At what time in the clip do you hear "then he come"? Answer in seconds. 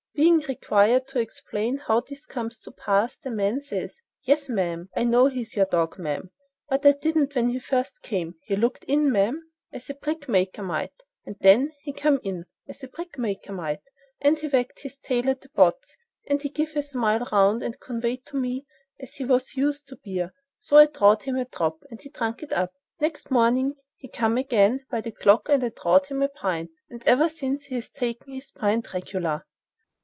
11.39-12.19